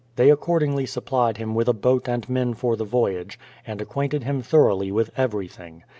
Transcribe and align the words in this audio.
They 0.15 0.31
accordingly 0.31 0.87
sup 0.87 1.05
plied 1.05 1.37
him 1.37 1.53
with 1.53 1.69
a 1.69 1.73
boat 1.75 2.09
and 2.09 2.27
men 2.27 2.55
for 2.55 2.75
the 2.75 2.83
voyage, 2.83 3.37
and 3.67 3.79
ac 3.79 3.89
quainted 3.91 4.23
him 4.23 4.41
thoroughly 4.41 4.91
with 4.91 5.11
everything. 5.15 5.83